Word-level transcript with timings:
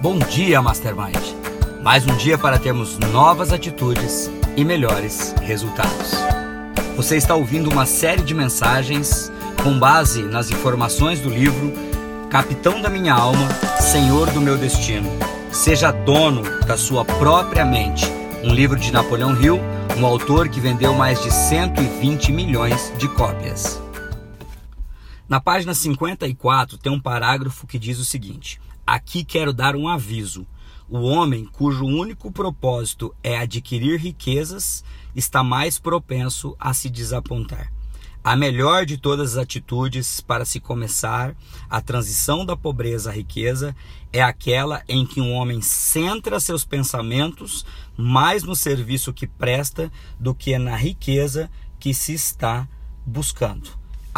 Bom 0.00 0.16
dia, 0.16 0.62
Mastermind! 0.62 1.34
Mais 1.82 2.06
um 2.06 2.16
dia 2.16 2.38
para 2.38 2.56
termos 2.56 2.96
novas 2.98 3.52
atitudes 3.52 4.30
e 4.56 4.64
melhores 4.64 5.34
resultados. 5.42 6.12
Você 6.94 7.16
está 7.16 7.34
ouvindo 7.34 7.68
uma 7.68 7.84
série 7.84 8.22
de 8.22 8.32
mensagens 8.32 9.28
com 9.60 9.76
base 9.76 10.22
nas 10.22 10.52
informações 10.52 11.20
do 11.20 11.28
livro 11.28 11.72
Capitão 12.30 12.80
da 12.80 12.88
Minha 12.88 13.12
Alma, 13.12 13.48
Senhor 13.80 14.30
do 14.30 14.40
Meu 14.40 14.56
Destino. 14.56 15.10
Seja 15.50 15.90
dono 15.90 16.42
da 16.64 16.76
sua 16.76 17.04
própria 17.04 17.64
mente. 17.64 18.06
Um 18.44 18.54
livro 18.54 18.78
de 18.78 18.92
Napoleão 18.92 19.34
Hill, 19.42 19.58
um 19.98 20.06
autor 20.06 20.48
que 20.48 20.60
vendeu 20.60 20.94
mais 20.94 21.20
de 21.24 21.32
120 21.32 22.30
milhões 22.30 22.92
de 22.98 23.08
cópias. 23.08 23.82
Na 25.28 25.40
página 25.40 25.74
54 25.74 26.78
tem 26.78 26.92
um 26.92 27.00
parágrafo 27.00 27.66
que 27.66 27.80
diz 27.80 27.98
o 27.98 28.04
seguinte: 28.04 28.60
Aqui 28.90 29.22
quero 29.22 29.52
dar 29.52 29.76
um 29.76 29.86
aviso. 29.86 30.46
O 30.88 31.00
homem 31.00 31.44
cujo 31.44 31.84
único 31.84 32.32
propósito 32.32 33.14
é 33.22 33.36
adquirir 33.36 34.00
riquezas 34.00 34.82
está 35.14 35.44
mais 35.44 35.78
propenso 35.78 36.56
a 36.58 36.72
se 36.72 36.88
desapontar. 36.88 37.70
A 38.24 38.34
melhor 38.34 38.86
de 38.86 38.96
todas 38.96 39.32
as 39.32 39.42
atitudes 39.42 40.22
para 40.22 40.46
se 40.46 40.58
começar 40.58 41.36
a 41.68 41.82
transição 41.82 42.46
da 42.46 42.56
pobreza 42.56 43.10
à 43.10 43.12
riqueza 43.12 43.76
é 44.10 44.22
aquela 44.22 44.82
em 44.88 45.04
que 45.04 45.20
um 45.20 45.34
homem 45.34 45.60
centra 45.60 46.40
seus 46.40 46.64
pensamentos 46.64 47.66
mais 47.94 48.42
no 48.42 48.56
serviço 48.56 49.12
que 49.12 49.26
presta 49.26 49.92
do 50.18 50.34
que 50.34 50.56
na 50.56 50.76
riqueza 50.76 51.50
que 51.78 51.92
se 51.92 52.14
está 52.14 52.66
buscando. 53.04 53.68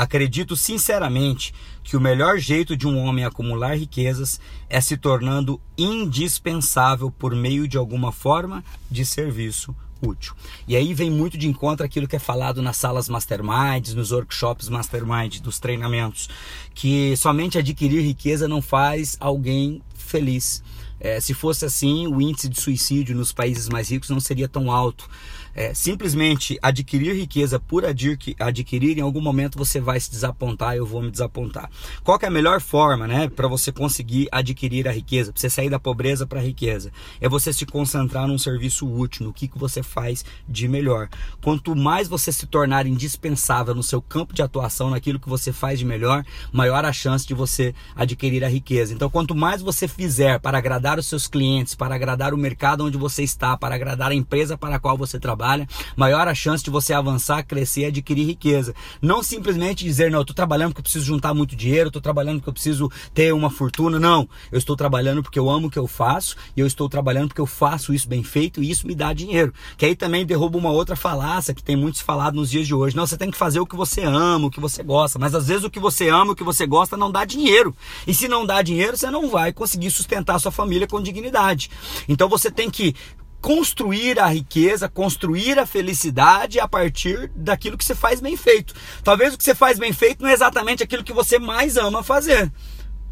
Acredito 0.01 0.57
sinceramente 0.57 1.53
que 1.83 1.95
o 1.95 2.01
melhor 2.01 2.39
jeito 2.39 2.75
de 2.75 2.89
um 2.89 2.97
homem 3.05 3.23
acumular 3.23 3.77
riquezas 3.77 4.41
é 4.67 4.81
se 4.81 4.97
tornando 4.97 5.61
indispensável 5.77 7.11
por 7.11 7.37
meio 7.37 7.69
de 7.69 7.77
alguma 7.77 8.11
forma 8.11 8.65
de 8.91 9.05
serviço 9.05 9.77
útil. 10.01 10.33
E 10.67 10.75
aí 10.75 10.95
vem 10.95 11.11
muito 11.11 11.37
de 11.37 11.47
encontro 11.47 11.85
aquilo 11.85 12.09
que 12.09 12.17
é 12.17 12.19
falado 12.19 12.63
nas 12.63 12.79
salas 12.79 13.11
masterminds, 13.11 13.93
nos 13.93 14.11
workshops 14.11 14.71
mastermind, 14.71 15.41
dos 15.41 15.59
treinamentos, 15.59 16.31
que 16.75 17.15
somente 17.19 17.59
adquirir 17.59 18.01
riqueza 18.01 18.49
não 18.49 18.63
faz 18.63 19.19
alguém 19.21 19.83
feliz. 20.11 20.63
É, 20.99 21.19
se 21.19 21.33
fosse 21.33 21.65
assim, 21.65 22.07
o 22.07 22.21
índice 22.21 22.49
de 22.49 22.61
suicídio 22.61 23.17
nos 23.17 23.33
países 23.33 23.71
mais 23.71 23.91
ricos 23.91 24.11
não 24.11 24.21
seria 24.21 24.47
tão 24.47 24.71
alto 24.71 25.09
é, 25.55 25.75
simplesmente 25.75 26.59
adquirir 26.63 27.15
riqueza 27.15 27.59
por 27.59 27.85
adquirir, 27.85 28.99
em 28.99 29.01
algum 29.01 29.21
momento 29.21 29.59
você 29.59 29.81
vai 29.81 29.99
se 29.99 30.11
desapontar, 30.11 30.77
eu 30.77 30.87
vou 30.87 31.03
me 31.03 31.11
desapontar. 31.11 31.71
Qual 32.05 32.19
é 32.23 32.27
a 32.27 32.31
melhor 32.31 32.61
forma, 32.61 33.07
né, 33.07 33.29
para 33.29 33.49
você 33.49 33.73
conseguir 33.73 34.29
adquirir 34.31 34.87
a 34.89 34.93
riqueza, 34.93 35.33
para 35.33 35.41
você 35.41 35.51
sair 35.51 35.71
da 35.71 35.79
pobreza 35.79 36.27
para 36.27 36.41
a 36.41 36.43
riqueza? 36.43 36.93
É 37.21 37.29
você 37.29 37.53
se 37.53 37.67
concentrar 37.67 38.27
num 38.27 38.39
serviço 38.39 38.89
útil, 38.89 39.27
no 39.27 39.33
que, 39.33 39.49
que 39.49 39.59
você 39.59 39.83
faz 39.83 40.25
de 40.49 40.69
melhor. 40.69 41.09
Quanto 41.43 41.75
mais 41.75 42.09
você 42.09 42.33
se 42.33 42.47
tornar 42.47 42.87
indispensável 42.87 43.75
no 43.75 43.83
seu 43.83 44.01
campo 44.01 44.35
de 44.35 44.43
atuação, 44.43 44.91
naquilo 44.91 45.19
que 45.19 45.29
você 45.29 45.53
faz 45.53 45.79
de 45.79 45.85
melhor, 45.85 46.25
maior 46.53 46.85
a 46.85 46.93
chance 46.93 47.27
de 47.27 47.35
você 47.35 47.75
adquirir 47.95 48.45
a 48.45 48.49
riqueza. 48.49 48.95
Então, 48.95 49.11
quanto 49.11 49.35
mais 49.35 49.63
você 49.63 49.89
fizer 50.01 50.41
para 50.41 50.57
agradar 50.57 50.99
os 50.99 51.05
seus 51.05 51.29
clientes, 51.29 51.75
para 51.75 51.95
agradar 51.95 52.33
o 52.33 52.39
mercado 52.39 52.87
onde 52.87 52.97
você 52.97 53.23
está, 53.23 53.55
para 53.55 53.75
agradar 53.75 54.11
a 54.11 54.15
empresa 54.15 54.57
para 54.57 54.77
a 54.77 54.79
qual 54.79 54.97
você 54.97 55.21
trabalha, 55.21 55.69
maior 55.95 56.27
a 56.27 56.35
chance 56.35 56.65
de 56.65 56.71
você 56.71 56.95
avançar, 56.95 57.43
crescer 57.43 57.85
adquirir 57.85 58.25
riqueza. 58.25 58.75
Não 59.03 59.23
simplesmente 59.23 59.85
dizer, 59.85 60.11
não, 60.11 60.21
eu 60.21 60.23
estou 60.23 60.35
trabalhando 60.35 60.71
porque 60.71 60.81
eu 60.81 60.85
preciso 60.85 61.05
juntar 61.05 61.35
muito 61.35 61.55
dinheiro, 61.55 61.89
estou 61.89 62.01
trabalhando 62.01 62.39
porque 62.39 62.49
eu 62.49 62.55
preciso 62.55 62.91
ter 63.13 63.35
uma 63.35 63.51
fortuna. 63.51 64.01
Não, 64.01 64.27
eu 64.51 64.57
estou 64.57 64.75
trabalhando 64.75 65.23
porque 65.23 65.39
eu 65.39 65.51
amo 65.51 65.67
o 65.67 65.71
que 65.71 65.79
eu 65.79 65.87
faço 65.87 66.35
e 66.57 66.61
eu 66.61 66.67
estou 66.67 66.89
trabalhando 66.89 67.29
porque 67.29 67.41
eu 67.43 67.47
faço 67.47 67.93
isso 67.93 68.09
bem 68.09 68.23
feito 68.23 68.63
e 68.63 68.71
isso 68.71 68.87
me 68.87 68.95
dá 68.95 69.13
dinheiro. 69.13 69.53
Que 69.77 69.85
aí 69.85 69.95
também 69.95 70.25
derruba 70.25 70.57
uma 70.57 70.71
outra 70.71 70.97
falácia 70.97 71.53
que 71.53 71.63
tem 71.63 71.77
muitos 71.77 72.01
falado 72.01 72.37
nos 72.37 72.51
dias 72.51 72.67
de 72.67 72.75
hoje. 72.75 72.97
Não, 72.97 73.07
você 73.07 73.19
tem 73.19 73.31
que 73.31 73.37
fazer 73.37 73.61
o 73.61 73.67
que 73.67 73.77
você 73.77 74.03
ama, 74.03 74.47
o 74.47 74.51
que 74.51 74.61
você 74.61 74.83
gosta, 74.83 75.19
mas 75.19 75.35
às 75.35 75.49
vezes 75.49 75.63
o 75.63 75.71
que 75.71 75.79
você 75.79 76.09
ama, 76.09 76.33
o 76.33 76.35
que 76.35 76.43
você 76.43 76.67
gosta 76.67 76.97
não 76.97 77.13
dá 77.13 77.27
dinheiro. 77.27 77.77
E 78.07 78.15
se 78.15 78.29
não 78.29 78.47
dá 78.47 78.63
dinheiro, 78.63 78.97
você 78.97 79.11
não 79.11 79.29
vai 79.29 79.53
conseguir 79.53 79.90
sustentar 79.91 80.39
sua 80.39 80.53
família 80.53 80.87
com 80.87 81.03
dignidade. 81.03 81.71
Então 82.09 82.29
você 82.29 82.51
tem 82.51 82.71
que 82.71 82.95
construir 83.41 84.19
a 84.21 84.27
riqueza, 84.27 84.89
construir 84.89 85.59
a 85.59 85.67
felicidade 85.67 86.61
a 86.61 86.69
partir 86.69 87.31
daquilo 87.35 87.79
que 87.79 87.85
você 87.85 87.95
faz 87.95 88.21
bem 88.21 88.37
feito. 88.37 88.75
Talvez 89.03 89.35
o 89.35 89.39
que 89.39 89.45
você 89.45 89.55
faz 89.55 89.79
bem 89.79 89.93
feito 89.93 90.23
não 90.23 90.29
é 90.29 90.33
exatamente 90.33 90.83
aquilo 90.83 91.05
que 91.05 91.13
você 91.13 91.39
mais 91.39 91.77
ama 91.77 92.03
fazer. 92.03 92.53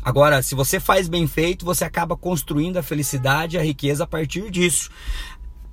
Agora, 0.02 0.42
se 0.42 0.54
você 0.54 0.78
faz 0.78 1.08
bem 1.08 1.26
feito, 1.26 1.64
você 1.64 1.84
acaba 1.84 2.16
construindo 2.16 2.76
a 2.76 2.82
felicidade 2.82 3.56
e 3.56 3.58
a 3.58 3.62
riqueza 3.62 4.04
a 4.04 4.06
partir 4.06 4.50
disso. 4.50 4.90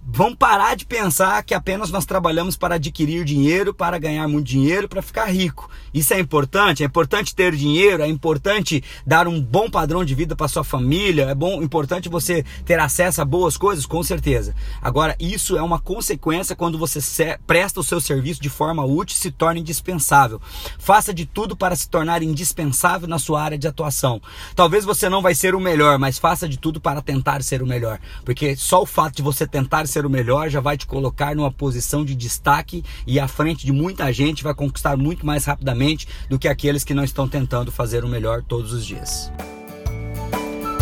Vamos 0.07 0.35
parar 0.37 0.75
de 0.75 0.85
pensar 0.85 1.43
que 1.43 1.55
apenas 1.55 1.89
nós 1.89 2.05
trabalhamos 2.05 2.55
para 2.55 2.75
adquirir 2.75 3.25
dinheiro, 3.25 3.73
para 3.73 3.97
ganhar 3.97 4.27
muito 4.27 4.45
dinheiro, 4.45 4.87
para 4.87 5.01
ficar 5.01 5.25
rico. 5.25 5.67
Isso 5.91 6.13
é 6.13 6.19
importante? 6.19 6.83
É 6.83 6.85
importante 6.85 7.33
ter 7.33 7.55
dinheiro, 7.55 8.03
é 8.03 8.07
importante 8.07 8.83
dar 9.03 9.27
um 9.27 9.41
bom 9.41 9.67
padrão 9.67 10.05
de 10.05 10.13
vida 10.13 10.35
para 10.35 10.47
sua 10.47 10.63
família, 10.63 11.23
é 11.23 11.33
bom, 11.33 11.59
importante 11.63 12.07
você 12.07 12.45
ter 12.63 12.79
acesso 12.79 13.19
a 13.19 13.25
boas 13.25 13.57
coisas, 13.57 13.87
com 13.87 14.03
certeza. 14.03 14.53
Agora, 14.79 15.15
isso 15.19 15.57
é 15.57 15.61
uma 15.63 15.79
consequência 15.79 16.55
quando 16.55 16.77
você 16.77 17.39
presta 17.47 17.79
o 17.79 17.83
seu 17.83 17.99
serviço 17.99 18.39
de 18.39 18.49
forma 18.49 18.85
útil 18.85 19.17
se 19.17 19.31
torna 19.31 19.59
indispensável. 19.59 20.39
Faça 20.77 21.11
de 21.15 21.25
tudo 21.25 21.57
para 21.57 21.75
se 21.75 21.89
tornar 21.89 22.21
indispensável 22.21 23.07
na 23.07 23.17
sua 23.17 23.41
área 23.41 23.57
de 23.57 23.67
atuação. 23.67 24.21
Talvez 24.55 24.85
você 24.85 25.09
não 25.09 25.23
vai 25.23 25.33
ser 25.33 25.55
o 25.55 25.59
melhor, 25.59 25.97
mas 25.97 26.19
faça 26.19 26.47
de 26.47 26.59
tudo 26.59 26.79
para 26.79 27.01
tentar 27.01 27.41
ser 27.41 27.63
o 27.63 27.67
melhor, 27.67 27.99
porque 28.23 28.55
só 28.55 28.83
o 28.83 28.85
fato 28.85 29.15
de 29.15 29.23
você 29.23 29.47
tentar 29.47 29.87
ser 29.87 29.94
o 30.03 30.09
melhor 30.09 30.49
já 30.49 30.59
vai 30.59 30.75
te 30.75 30.87
colocar 30.87 31.35
numa 31.35 31.51
posição 31.51 32.03
de 32.03 32.15
destaque 32.15 32.83
e 33.05 33.19
à 33.19 33.27
frente 33.27 33.63
de 33.63 33.71
muita 33.71 34.11
gente 34.11 34.43
vai 34.43 34.55
conquistar 34.55 34.97
muito 34.97 35.23
mais 35.23 35.45
rapidamente 35.45 36.07
do 36.27 36.39
que 36.39 36.47
aqueles 36.47 36.83
que 36.83 36.95
não 36.95 37.03
estão 37.03 37.27
tentando 37.27 37.71
fazer 37.71 38.03
o 38.03 38.09
melhor 38.09 38.41
todos 38.41 38.73
os 38.73 38.83
dias. 38.83 39.31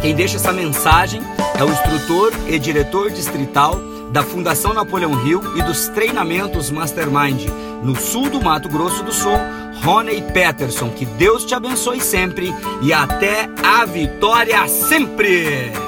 Quem 0.02 0.16
deixa 0.16 0.38
essa 0.38 0.54
mensagem 0.54 1.22
é 1.60 1.64
o 1.64 1.70
instrutor 1.70 2.32
e 2.48 2.58
diretor 2.58 3.12
distrital 3.12 3.76
da 4.14 4.22
Fundação 4.22 4.74
Napoleão 4.74 5.26
Hill 5.26 5.58
e 5.58 5.64
dos 5.64 5.88
treinamentos 5.90 6.70
Mastermind 6.70 7.48
no 7.84 7.96
sul 7.96 8.30
do 8.30 8.42
Mato 8.42 8.70
Grosso 8.70 9.04
do 9.04 9.12
Sul, 9.12 9.38
Rony 9.84 10.22
Peterson. 10.34 10.90
Que 10.92 11.06
Deus 11.06 11.44
te 11.46 11.56
abençoe 11.56 12.00
sempre 12.00 12.54
e 12.82 12.94
até 12.94 13.50
a 13.64 13.84
vitória 13.86 14.68
sempre! 14.68 15.83